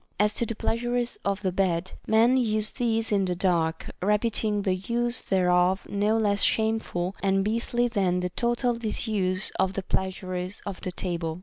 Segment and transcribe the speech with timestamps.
[0.19, 4.73] As to the pleasures of the bed, men use these in the dark, reputing the
[4.73, 10.81] use thereof no less shameful and beastly than the total disuse of the pleasures of
[10.81, 11.39] the table.